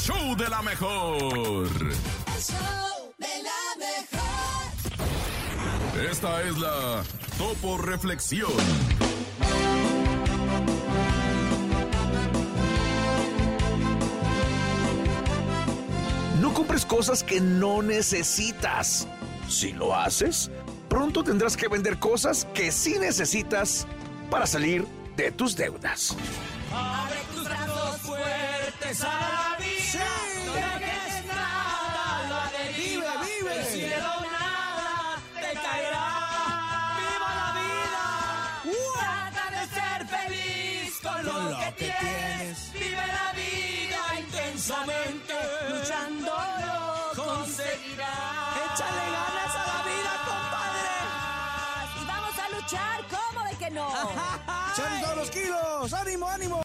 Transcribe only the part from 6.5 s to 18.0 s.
la Topo Reflexión. No compres cosas que no